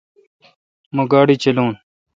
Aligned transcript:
مہ 0.95 1.03
گاڑی 1.11 1.35
چلاو۔ 1.43 1.65